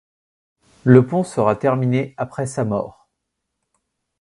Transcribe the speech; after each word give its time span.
Le 0.83 1.05
pont 1.05 1.23
sera 1.23 1.55
terminé 1.55 2.15
après 2.17 2.47
sa 2.47 2.65
mort. 2.65 3.07